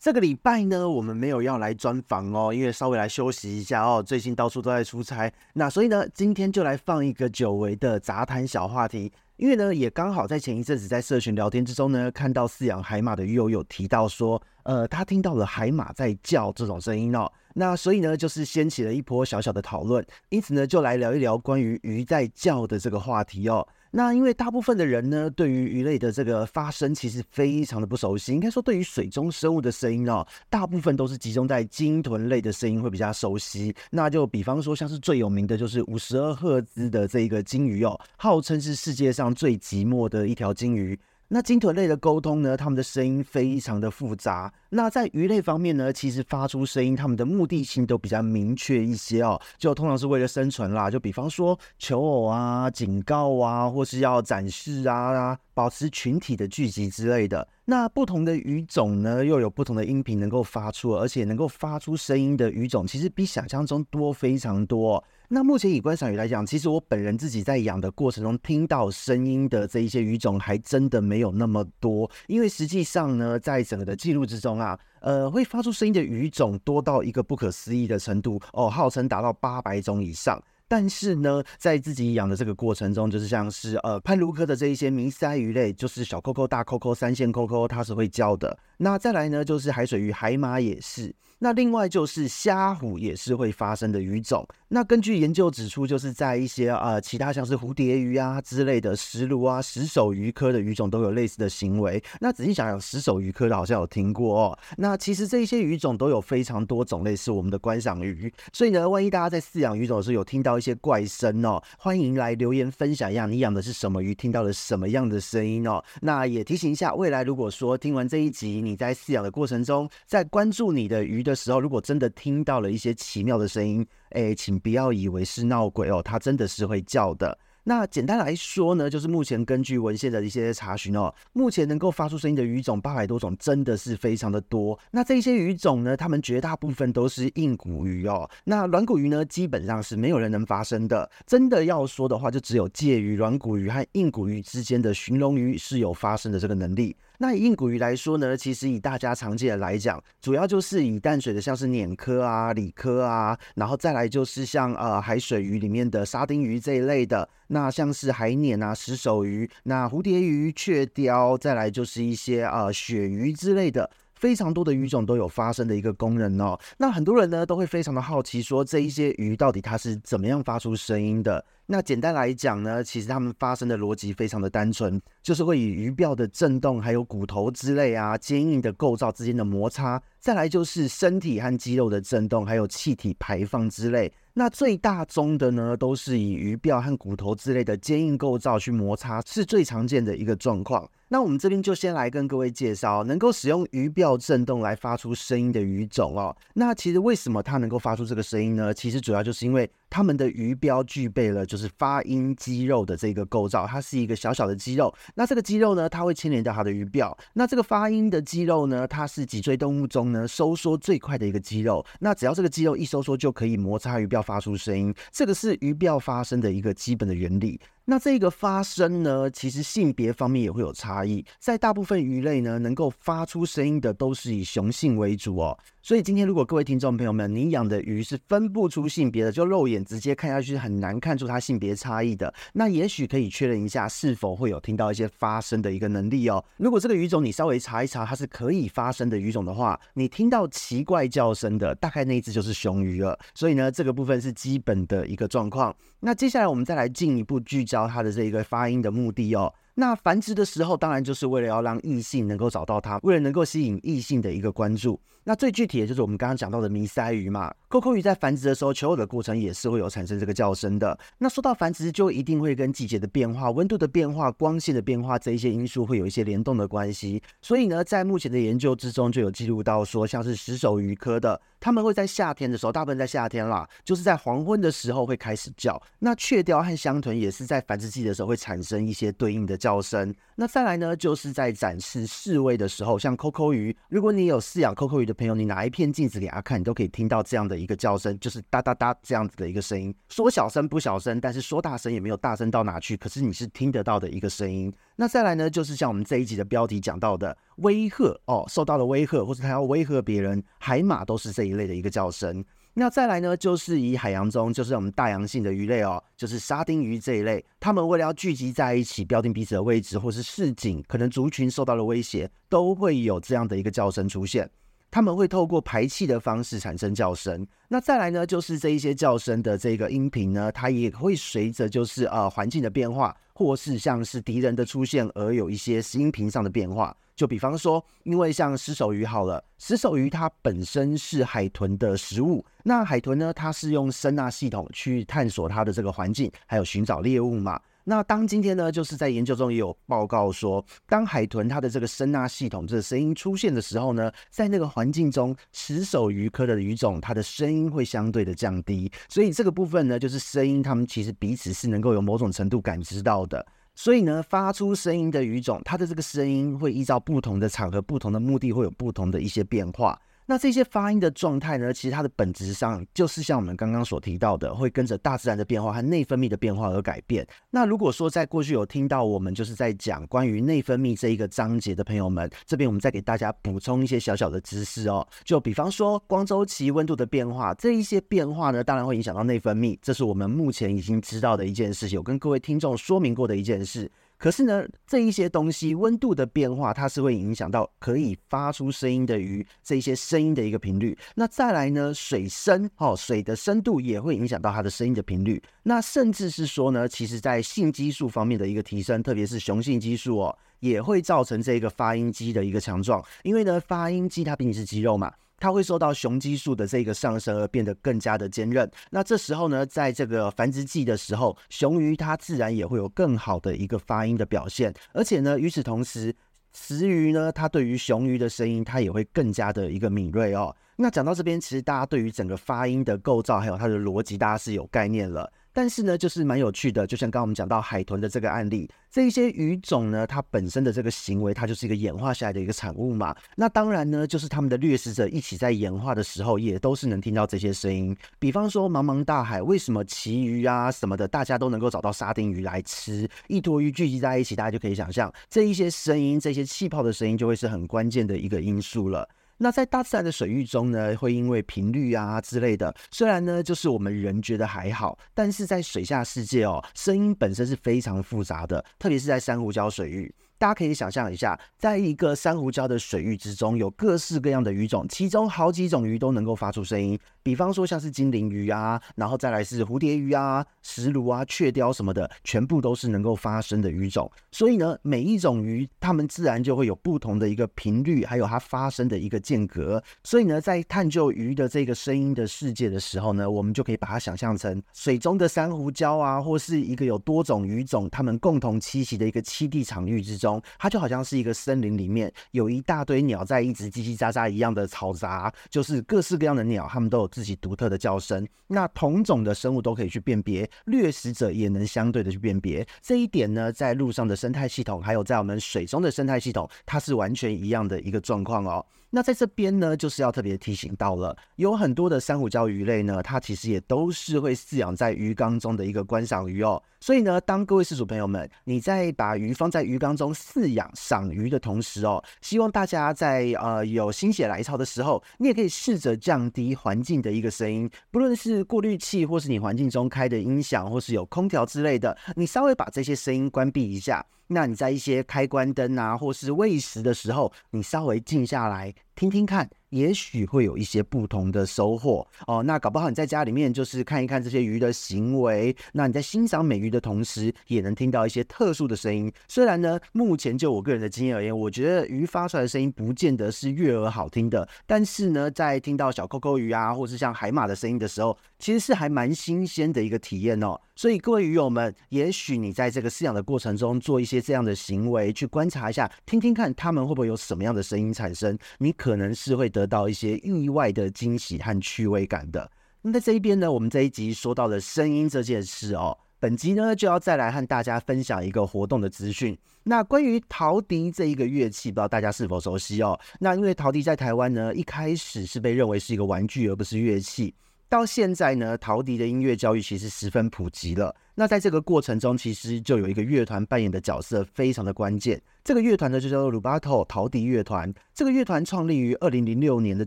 [0.00, 4.02] 这个礼拜呢，我们没有要来专访哦，因为稍微来休息一下哦。
[4.02, 9.12] 最近到处都在出差，那所以呢，今天就来放一个久违的杂谈小话题。
[9.36, 17.30] 因为呢，也刚好在前一阵子在社群聊天之中呢，看到饲养海马的鱼友有提到说，呃，他听到了海马在叫这种声音哦。
[17.52, 23.68] 那所以呢，就是掀起了一波小小的讨论，因此呢，就来聊一聊关于鱼在叫的这个话题哦。
[23.92, 28.32] 那因为大部分的人呢，对于鱼类的这个发声其实非常的不熟悉。
[28.32, 33.74] 应该说，对于水中生物的声音哦，大部分都是集中在鲸豚类的声音会比较熟悉。
[33.90, 40.98] 那就比方说，像是最有名的就是五十二赫兹的这一个鲸鱼哦，号称是世界上最寂寞的一条鲸鱼。
[41.32, 44.52] 那鲸豚类的沟通呢，它们的声音非常的复杂。
[44.68, 50.90] 那在鱼类方面呢，其实发出声音，它们的目的性都比较明确一些哦，就通常是为了生存啦。
[50.90, 57.46] 就比方说求偶啊、警告啊，或是要展示啊、保持群体的聚集之类的。
[57.64, 65.04] 那不同的鱼种呢，又有不同的音频能够发出，而且能够发出声音的鱼种，其实比想象中多非常多。
[65.32, 72.10] 那目前以观赏鱼来讲，其实我本人自己在养的过程中，听到声音的这一些鱼种还真的没有那么多。
[72.26, 80.42] 因为实际上呢，在整个的记录之中啊，呃，会发出声音的鱼种多到一个不可思议的程度哦，号称达到八百种以上。
[80.66, 88.58] 但是呢，在自己养的这个过程中，就是像是呃攀鲈科的这一些迷鳃鱼类，就是小扣扣、大扣扣、三线扣扣，它是会叫的。
[88.78, 91.14] 那再来呢，就是海水鱼海马也是。
[91.40, 94.46] 那另外就是虾虎也是会发生的鱼种。
[94.68, 102.00] 那根据研究指出，就是在一些呃其他像是蝴蝶鱼啊之类的石鲈啊、石首鱼科的鱼种都有类似的行为。
[102.20, 104.58] 那仔细想想，石首鱼科的好像有听过哦。
[104.76, 108.32] 那其实这一些鱼种都有非常多种类，是我们的观赏鱼。
[108.52, 115.82] 所以呢，万一大家在饲养鱼种的时候有听到一些怪声哦，欢迎来留言分享一下你养的是什么鱼，听到了什么样的声音哦。
[116.02, 127.38] 那也提醒一下，未来如果说听完这一集，你在饲养的过程中，在关注你的鱼的的时候，如果真的听到了一些奇妙的声音，哎，请不要以为是闹鬼哦，它真的是会叫的。
[127.62, 134.76] 那简单来说呢，就是目前根据文献的一些查询哦，目前能够发出声音的鱼种八百多种，真的是非常的多。
[134.90, 138.28] 那这些鱼种呢，它们绝大部分都是硬骨鱼哦。
[138.44, 141.08] 那软骨鱼呢，基本上是没有人能发声的。
[141.26, 146.96] 真的要说的话，就只有介于软骨鱼和硬骨鱼之间的鲟龙鱼是有发声的这个能力。
[147.22, 163.90] 那以硬骨鱼来说呢，其实以大家常见的来讲，主要就是以淡水的像是鲶科啊、鲤科啊，然后再来就是像呃海水鱼里面的沙丁鱼这一类的，那像是海碾啊、石首鱼、那蝴蝶鱼、雀鲷，再来就是一些呃鳕鱼之类的。
[164.20, 166.60] 非常多的鱼种都有发生的一个功能哦。
[166.76, 171.42] 那很多人呢都会非常的好奇，说这一些鱼到底它是怎么样发出声音的？
[171.64, 184.12] 那简单来讲呢，其实它们发生的逻辑非常的单纯，就是会以鱼鳔的震动，还有骨头之类啊坚硬的构造之间的摩擦，再来就是身体和肌肉的震动，还有气体排放之类。
[184.34, 190.88] 那最大宗的呢，都是以鱼鳔和骨头之类的坚硬构造去摩擦，是最常见的一个状况。
[191.08, 196.36] 那我们这边就先来跟各位介绍能够使用鱼鳔震动来发出声音的鱼种哦。
[196.54, 198.72] 那其实为什么它能够发出这个声音呢？
[198.72, 204.94] 其实主要就是因为它们的鱼鰾具备了就是发音肌肉的这个构造，它是一个小小的肌肉。
[205.16, 207.14] 那这个肌肉呢，它会牵连到它的鱼鰾。
[207.34, 211.84] 那这个发音的肌肉呢，它是脊椎动物中呢收缩最快的一个肌肉。
[211.98, 214.94] 那只要这个肌肉一收缩，就可以摩擦鱼鰾发出声音。
[215.10, 217.60] 这个是鱼鰾发声的一个基本的原理。
[217.86, 221.24] 那这个发声呢，其实性别方面也会有差异。
[221.40, 225.58] 在大部分鱼类呢，能够发出声音的都是以雄性为主哦。
[225.82, 236.44] 所以今天如果各位听众朋友们，你养的鱼是分不出性别的，就肉眼直接看下去很难看出它性别差异的，那也许可以确认一下是否会有听到一些发声的一个能力哦。
[236.58, 243.18] 如果这个鱼种你稍微查一查，它是可以发声的鱼种的话，你听到奇怪叫声的，大概那一只就是雄鱼了。
[243.34, 245.74] 所以呢，这个部分是基本的一个状况。
[246.00, 247.88] 那接下来我们再来进一步聚焦。
[247.88, 255.00] 它的这一个发音的目的哦，那繁殖的时候，当然就是为了要让异性能够找到它，为了能够吸引异性的一个关注。
[255.24, 260.98] 那最具体的就是我们刚刚讲到的迷鳃鱼嘛，，Coco 鱼在繁殖的时候，求偶的过程也是会有产生这个叫声的。
[261.18, 267.22] 那说到繁殖，就一定会跟季节的变化、温度的变化、光线的变化这一些因素会有一些联动的关系。
[267.40, 275.80] 所以呢，在目前的研究之中，就有记录到说，像是石首鱼科的，他们会在夏天的时候，大部分在夏天啦，就是在黄昏的时候会开始叫。
[276.00, 280.12] 那雀鯛和香豚也是在繁殖季的时候会产生一些对应的叫声。
[280.34, 289.94] 那再来呢，就是在展示示威的时候，像 Coco 鱼，如果你有饲养 Coco 鱼的朋友，你拿一片镜子给他看，你都可以听到这样的一个叫声，就是哒哒哒这样子的一个声音。
[290.08, 294.72] 说小声不小声，但是说大声也没有大声到哪去，可是你是听得到的一个声音。
[294.96, 302.44] 那再来呢，就是像我们这一集的标题讲到的威吓哦，受到了威吓，或者他要威吓别人，海马都是这一类的一个叫声。
[302.72, 314.48] 那再来呢，就是以海洋中，就是我们大洋性的鱼类哦，就是沙丁鱼这一类，他们为了要聚集在一起，标定彼此的位置，或是示警，可能族群受到了威胁，都会有这样的一个叫声出现。
[314.90, 317.46] 他们会透过排气的方式产生叫声。
[317.68, 326.96] 那再来呢，就是这一些叫声的这个音频呢，它也会随着就是呃环境的变化，或是像是敌人的出现而有一些音频上的变化。
[327.14, 332.42] 就比方说，因为像石手鱼好了，石手鱼它本身是海豚的食物。
[332.64, 337.60] 那海豚呢，它是用声纳系统去探索它的这个环境，还有寻找猎物嘛。
[337.84, 353.44] 那当今天呢，就是在研究中也有报告说，当海豚它的这个声纳系统这个声音出现的时候呢，在那个环境中，持手鱼科的鱼种它的声音会相对的降低，所以这个部分呢，就是声音它们其实彼此是能够有某种程度感知到的，
[353.74, 359.98] 所以呢，发出声音的鱼种，它的这个声音会依照不同的场合、不同的目的，会有不同的一些变化。
[360.30, 367.26] 那这些发音的状态呢，其实它的本质上就是像我们刚刚所提到的，会跟着大自然的变化和内分泌的变化而改变。
[367.50, 375.04] 那如果说在过去有听到我们就是在讲关于内分泌这一个章节的朋友们，这边我们再给大家补充一些小小的知识哦。
[375.24, 383.90] 就比方说光周期、温度的变化，这一些变化呢，当然会影响到内分泌，这是我们目前已经知道的一件事情，有跟各位听众说明过的一件事。
[384.20, 390.96] 可是呢，这一些东西温度的变化，它是会影响到可以发出声音的鱼这一些声音的一个频率。
[391.14, 395.42] 那再来呢，水深哦，水的深度也会影响到它的声音的频率。
[395.62, 403.02] 那甚至是说呢，其实在性激素方面的一个提升，特别是雄性激素哦，也会造成这个发音肌的一个强壮。
[403.22, 405.10] 因为呢，发音肌它毕竟是肌肉嘛。
[405.40, 408.70] 它会受到雄激素的这个上升而变得更加的坚韧。
[408.90, 414.72] 那这时候呢，在这个繁殖季的时候，雄鱼它自然也会有更好的一个发音的表现。
[414.92, 416.14] 而且呢，与此同时，
[416.52, 420.54] 雌鱼呢，它对于雄鱼的声音，它也会更加的一个敏锐哦。
[420.76, 425.30] 那讲到这边，其实大家对于整个发音的构造还有它的逻辑，大家是有概念了。
[425.52, 433.14] 但是呢，就是蛮有趣的，就像刚刚我们讲到海豚的这个案例，这一些鱼种呢，它本身的这个行为，它就是一个演化下来的一个产物嘛。
[433.36, 437.96] 那当然呢，就是他们的掠食者一起在演化的时候，也都是能听到这些声音。
[438.18, 443.08] 比方说，茫茫大海，为什么旗鱼啊什么的，大家都能够找到沙丁鱼来吃？
[443.26, 449.08] 一坨鱼聚集在一起，大家就可以想象，这一些声音，这些气泡的声音，就会是很关键的一个因素了。
[449.42, 460.14] 那在大自然的水域中呢，会因为频率啊之类的，虽然呢就是我们人觉得还好，但是在水下世界哦，声音本身是非常复杂的，特别是在珊瑚礁水域。
[460.40, 466.98] 大家可以想象一下，在一个珊瑚礁的水域之中，有各式各样的鱼种，其中好几种鱼都能够发出声音。
[467.22, 474.10] 比方说像是精灵鱼啊，然后再来是蝴蝶鱼啊、石鲈啊、雀鯛什么的，全部都是能够发声的鱼种。
[474.32, 479.82] 所以呢，每一种鱼它们自然就会有不同的一个频率，还有它发声的一个间隔。
[480.02, 490.29] 所以呢，在探究鱼的这个声音的世界的时候呢，我们就可以把它想象成水中的珊瑚礁啊，或是一个有多种鱼种它们共同栖息的一个栖地场域之中。
[490.58, 498.28] 它就好像是一个森林里面有一大堆鸟在一直叽叽喳喳一样的嘈杂，就是各式各样的鸟，它们都有自己独特的叫声。
[498.46, 502.66] 那同种的生物都可以去辨别，掠食者也能相对的去辨别。
[502.82, 508.66] 这一点呢，在陆上的生态系统，还有在我们水中的生态系统，它是完全一样的一个状况哦。
[508.92, 516.60] 那在这边呢，就是要特别提醒到了，有很多的珊瑚礁鱼类呢，它其实也都是会饲养在鱼缸中的一个观赏鱼哦。
[516.80, 534.04] 所以呢，当各位饲主朋友们，你在把鱼放在鱼缸中饲养赏鱼的同时哦，希望大家在呃有心血来潮的时候，你也可以试着降低环境的一个声音，不论是过滤器，或是你环境中开的音响，或是有空调之类的，你稍微把这些声音关闭一下。
[534.32, 539.50] 那你在一些开关灯啊，或是喂食的时候，你稍微静下来听听看。
[539.70, 542.42] 也许会有一些不同的收获哦。
[542.42, 549.12] 那搞不好你在家里面就是看一看这些鱼的行为，那你在欣赏美鱼的同时，也能听到一些特殊的声音。
[549.28, 554.48] 虽然呢，目前就我个人的经验而言，我觉得鱼发出来的声音不见得是悦耳好听的。
[554.66, 560.60] 但是呢，在听到小扣扣鱼啊，或是像海马的声音的时候，其实是还蛮新鲜的一个体验哦。
[560.80, 572.50] 所以各位鱼友们，也许你在这个饲养的过程中做一些这样的行为，去观察一下，听听看他们会不会有什么样的声音产生，你可能是会得到一些意外的惊喜和趣味感的。
[572.80, 579.36] 那在这一边呢，我们这一集说到了声音这件事哦，本集呢就要再来和大家分享一个活动的资讯。
[579.64, 582.98] 那关于陶笛这一个乐器，不知道大家是否熟悉哦？
[583.18, 587.34] 那因为陶笛在台湾呢，一开始是被认为是一个玩具，而不是乐器。
[587.70, 590.92] 到现在呢，陶笛的音乐教育其实十分普及了。
[591.14, 595.22] 那在这个过程中，其实就有一个乐团扮演的角色非常的关键。
[595.44, 597.72] 这个乐团呢，就叫做鲁巴头陶笛乐团。
[597.94, 599.86] 这个乐团创立于二零零六年的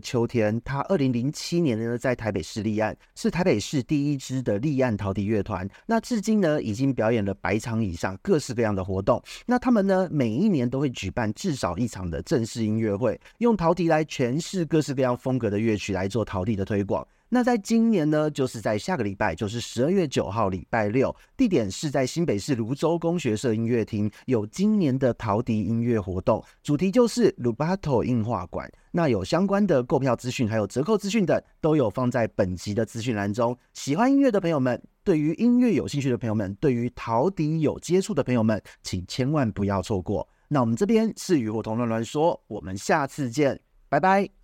[0.00, 5.68] 秋天，它二零零七年呢在台北市立案，是台北市第一支的立案陶笛乐团。
[5.84, 9.22] 那至今呢，已经表演了百场以上各式各样的活动。
[9.44, 17.06] 那他们呢，每一年都会举办至少一场的正式音乐会，用陶笛来诠释各式各样风格的乐曲来做陶笛的推广。
[17.34, 28.70] 那在今年呢，就是在下个礼拜，就是十二月九号礼拜六，地点是在新北市芦洲工学社音乐厅，有今年的陶笛音乐活动，主题就是鲁巴托硬画馆。
[28.92, 33.58] 那有相关的购票资讯，还有折扣资讯等，都有放在本集的资讯栏中。
[33.72, 40.28] 喜欢音乐的朋友们，对于音乐有兴趣的朋友们，对于陶笛有接触的朋友们，请千万不要错过。
[40.46, 44.43] 那我们这边是鱼活通乱乱说，我们下次见，拜拜。